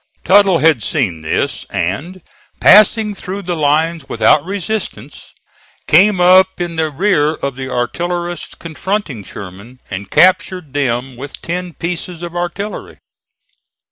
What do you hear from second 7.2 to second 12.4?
of the artillerists confronting Sherman and captured them with ten pieces of